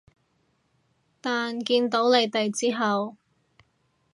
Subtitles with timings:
[1.21, 3.17] 但見到你哋之後